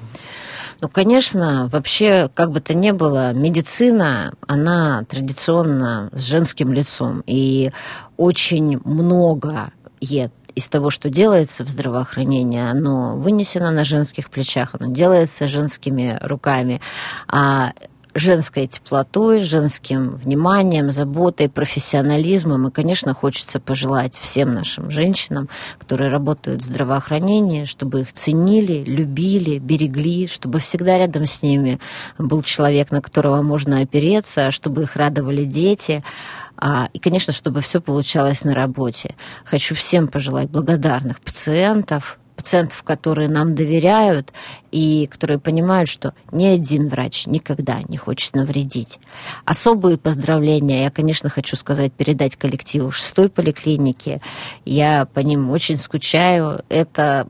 [0.82, 7.21] Ну, конечно, вообще, как бы то ни было, медицина, она традиционно с женским лицом.
[7.27, 7.71] И
[8.17, 15.45] очень многое из того, что делается в здравоохранении, оно вынесено на женских плечах, оно делается
[15.45, 16.82] женскими руками.
[17.27, 17.73] А
[18.14, 22.68] женской теплотой, женским вниманием, заботой, профессионализмом.
[22.68, 25.49] И, конечно, хочется пожелать всем нашим женщинам,
[25.80, 31.80] которые работают в здравоохранении, чтобы их ценили, любили, берегли, чтобы всегда рядом с ними
[32.18, 36.03] был человек, на которого можно опереться, чтобы их радовали дети.
[36.57, 39.16] А, И, конечно, чтобы все получалось на работе.
[39.45, 44.33] Хочу всем пожелать благодарных пациентов, пациентов, которые нам доверяют
[44.71, 48.99] и которые понимают, что ни один врач никогда не хочет навредить.
[49.45, 54.21] Особые поздравления я, конечно, хочу сказать, передать коллективу шестой поликлиники.
[54.65, 56.63] Я по ним очень скучаю.
[56.67, 57.27] Это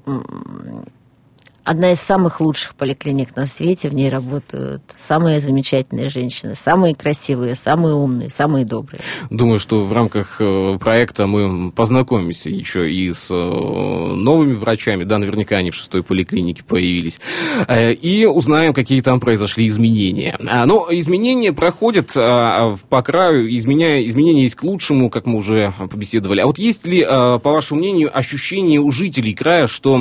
[1.64, 3.89] одна из самых лучших поликлиник на свете.
[3.89, 9.01] В ней работают самые замечательные женщины, самые красивые, самые умные, самые добрые.
[9.30, 15.18] Думаю, что в рамках э, проекта мы познакомимся еще и с э, новыми врачами, да,
[15.18, 17.20] наверняка они в шестой поликлинике появились,
[17.68, 20.38] э, и узнаем, какие там произошли изменения.
[20.49, 25.74] А, Но изменения проходят а, по краю, изменяя, изменения есть к лучшему, как мы уже
[25.89, 26.41] побеседовали.
[26.41, 29.97] А вот есть ли, по вашему мнению, ощущение у жителей края, что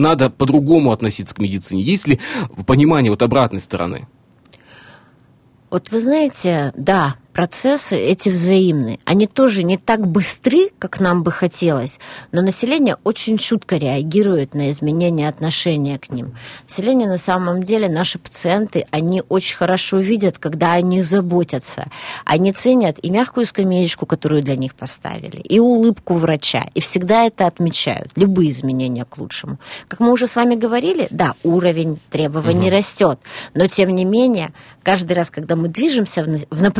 [0.00, 1.82] надо по-другому относиться к медицине?
[1.82, 2.20] Есть ли
[2.66, 4.08] понимание вот обратной стороны?
[5.70, 8.98] Вот вы знаете, да, процессы эти взаимные.
[9.04, 11.98] Они тоже не так быстры, как нам бы хотелось,
[12.32, 16.34] но население очень чутко реагирует на изменения отношения к ним.
[16.68, 21.86] Население на самом деле, наши пациенты, они очень хорошо видят, когда о них заботятся.
[22.24, 27.46] Они ценят и мягкую скамеечку, которую для них поставили, и улыбку врача, и всегда это
[27.46, 29.58] отмечают, любые изменения к лучшему.
[29.88, 32.76] Как мы уже с вами говорили, да, уровень требований Мгм.
[32.76, 33.18] растет,
[33.54, 34.52] но тем не менее,
[34.82, 36.70] каждый раз, когда мы движемся в на-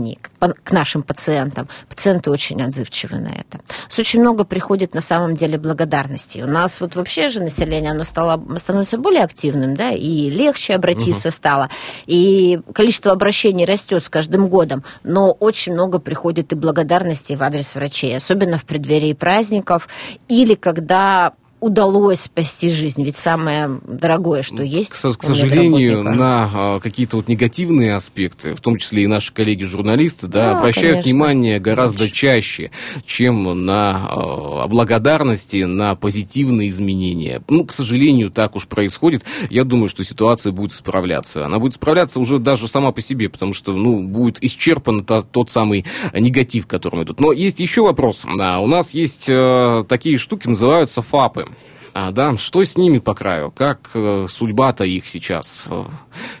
[0.00, 0.30] направлении к
[0.64, 3.60] к нашим пациентам, пациенты очень отзывчивы на это.
[3.90, 6.40] С очень много приходит на самом деле благодарности.
[6.40, 11.30] У нас вот вообще же население, оно стало, становится более активным, да, и легче обратиться
[11.30, 11.68] стало,
[12.06, 17.74] и количество обращений растет с каждым годом, но очень много приходит и благодарности в адрес
[17.74, 19.88] врачей, особенно в преддверии праздников
[20.28, 24.90] или когда удалось спасти жизнь, ведь самое дорогое, что есть.
[24.90, 30.26] К, к сожалению, на а, какие-то вот негативные аспекты, в том числе и наши коллеги-журналисты,
[30.26, 31.10] да, Да, обращают конечно.
[31.12, 32.70] внимание гораздо чаще,
[33.04, 37.42] чем на а, благодарности, на позитивные изменения.
[37.48, 39.24] Ну, к сожалению, так уж происходит.
[39.50, 41.44] Я думаю, что ситуация будет исправляться.
[41.44, 45.50] Она будет исправляться уже даже сама по себе, потому что, ну, будет исчерпан та- тот
[45.50, 45.84] самый
[46.14, 47.20] негатив, который идут.
[47.20, 48.24] Но есть еще вопрос.
[48.38, 51.46] Да, у нас есть э, такие штуки, называются ФАПы.
[51.92, 53.50] А, да, что с ними по краю?
[53.50, 55.64] Как э, судьба-то их сейчас?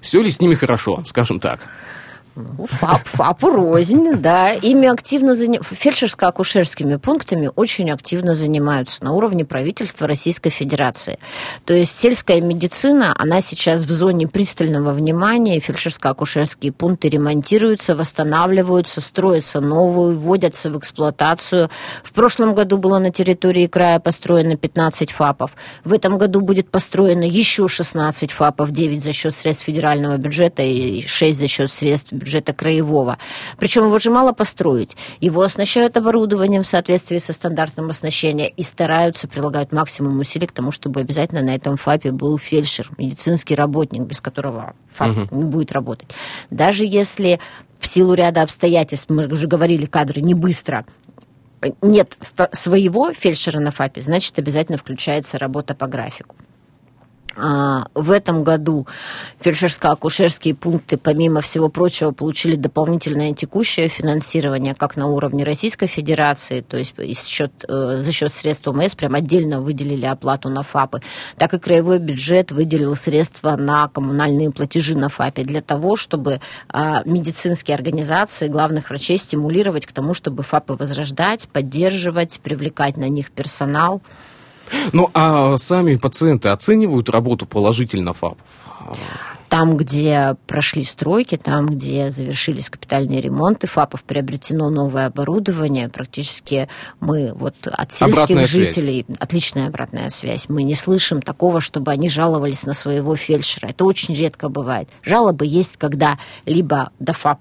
[0.00, 1.68] Все ли с ними хорошо, скажем так?
[2.68, 4.52] ФАП, ФАП рознь, да.
[4.52, 11.18] Ими активно занимаются, фельдшерско-акушерскими пунктами очень активно занимаются на уровне правительства Российской Федерации.
[11.64, 19.60] То есть сельская медицина, она сейчас в зоне пристального внимания, фельдшерско-акушерские пункты ремонтируются, восстанавливаются, строятся
[19.60, 21.70] новые, вводятся в эксплуатацию.
[22.02, 25.52] В прошлом году было на территории края построено 15 ФАПов.
[25.84, 31.00] В этом году будет построено еще 16 ФАПов, 9 за счет средств федерального бюджета и
[31.06, 33.18] 6 за счет средств бюджета краевого.
[33.58, 34.96] Причем его же мало построить.
[35.20, 40.70] Его оснащают оборудованием в соответствии со стандартом оснащения и стараются, прилагать максимум усилий к тому,
[40.70, 45.36] чтобы обязательно на этом ФАПе был фельдшер, медицинский работник, без которого ФАП угу.
[45.36, 46.08] не будет работать.
[46.50, 47.40] Даже если
[47.78, 50.84] в силу ряда обстоятельств, мы уже говорили, кадры не быстро,
[51.82, 52.16] нет
[52.52, 56.36] своего фельдшера на ФАПе, значит, обязательно включается работа по графику.
[57.36, 58.86] А, в этом году
[59.40, 66.76] фельдшерско-акушерские пункты, помимо всего прочего, получили дополнительное текущее финансирование как на уровне Российской Федерации, то
[66.76, 66.94] есть
[67.28, 71.02] счет, э, за счет средств ОМС прям отдельно выделили оплату на ФАПы,
[71.36, 77.02] так и краевой бюджет выделил средства на коммунальные платежи на ФАПе для того, чтобы а,
[77.04, 84.02] медицинские организации, главных врачей стимулировать к тому, чтобы ФАПы возрождать, поддерживать, привлекать на них персонал.
[84.92, 88.46] Ну, а сами пациенты оценивают работу положительно ФАПов?
[89.48, 96.68] Там, где прошли стройки, там, где завершились капитальные ремонты ФАПов, приобретено новое оборудование, практически
[97.00, 99.18] мы вот от сельских обратная жителей, связь.
[99.18, 103.70] отличная обратная связь, мы не слышим такого, чтобы они жаловались на своего фельдшера.
[103.70, 104.88] Это очень редко бывает.
[105.02, 106.16] Жалобы есть, когда
[106.46, 107.40] либо до ФАП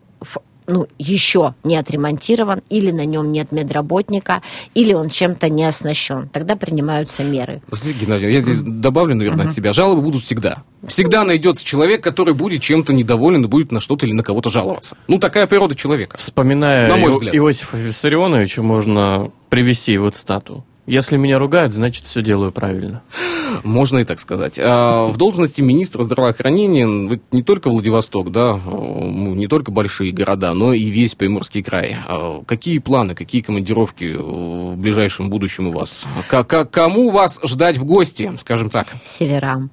[0.70, 4.42] ну, еще не отремонтирован, или на нем нет медработника,
[4.76, 6.30] или он чем-то не оснащен.
[6.30, 7.62] Тогда принимаются меры.
[8.00, 9.72] Геннадий, я здесь добавлю, наверное, от себя.
[9.72, 10.64] Жалобы будут всегда.
[10.88, 14.96] Всегда найдется человек, который будет чем-то недоволен и будет на что-то или на кого-то жаловаться.
[15.08, 16.18] Ну, такая природа человека.
[16.18, 17.36] Вспоминая на мой взгляд.
[17.36, 20.64] Иосифа Виссарионовича, можно привести его цитату.
[20.90, 23.04] Если меня ругают, значит, все делаю правильно.
[23.64, 24.58] Можно и так сказать.
[24.58, 30.90] А, в должности министра здравоохранения не только Владивосток, да, не только большие города, но и
[30.90, 31.96] весь Приморский край.
[32.08, 36.06] А, какие планы, какие командировки в ближайшем будущем у вас?
[36.28, 38.88] К кому вас ждать в гости, скажем так?
[39.06, 39.70] Северам.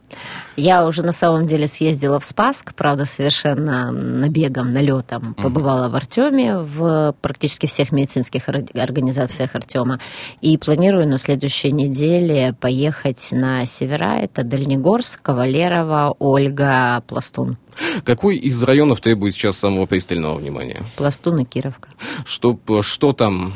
[0.56, 5.34] Я уже на самом деле съездила в Спаск, правда, совершенно набегом, налетом.
[5.34, 10.00] Побывала в Артеме, в практически всех медицинских организациях Артема.
[10.40, 14.16] И планирую на следующей неделе поехать на севера.
[14.16, 17.58] Это Дальнегорск, Кавалерово, Ольга, Пластун.
[18.04, 20.84] Какой из районов требует сейчас самого пристального внимания?
[20.96, 21.90] Пластун и Кировка.
[22.24, 23.54] Что, что там?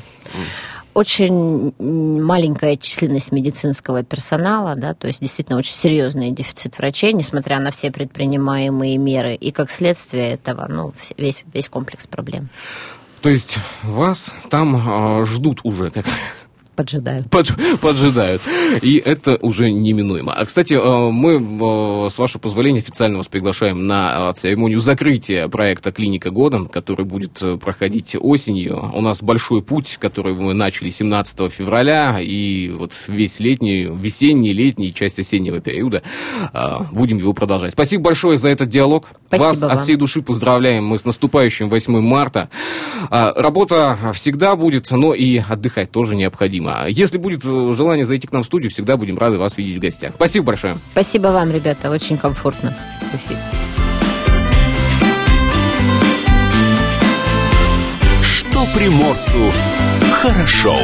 [0.95, 7.70] Очень маленькая численность медицинского персонала, да, то есть действительно очень серьезный дефицит врачей, несмотря на
[7.70, 12.49] все предпринимаемые меры, и как следствие этого, ну, весь, весь комплекс проблем.
[13.22, 16.07] То есть вас там э, ждут уже, как
[16.81, 17.28] Поджидают.
[17.28, 17.53] Под,
[17.83, 18.41] поджидают.
[18.81, 20.33] И это уже неминуемо.
[20.33, 25.47] А, кстати, э, мы, э, с вашего позволения, официально вас приглашаем на э, церемонию закрытия
[25.49, 28.91] проекта «Клиника года», который будет проходить осенью.
[28.95, 34.95] У нас большой путь, который мы начали 17 февраля, и вот весь летний, весенний, летний,
[34.95, 36.03] часть осеннего периода
[36.93, 37.72] будем его продолжать.
[37.72, 39.09] Спасибо большое за этот диалог.
[39.26, 39.72] Спасибо вас вам.
[39.72, 40.87] от всей души поздравляем.
[40.87, 42.49] Мы с наступающим 8 марта.
[43.11, 46.70] Работа всегда будет, но и отдыхать тоже необходимо.
[46.73, 49.79] А если будет э, желание зайти к нам в студию, всегда будем рады вас видеть
[49.79, 50.12] в гостях.
[50.14, 50.77] Спасибо большое.
[50.93, 52.77] Спасибо вам, ребята, очень комфортно
[53.12, 53.41] в эфире.
[58.23, 59.53] Что приморцу
[60.23, 60.77] хорошо.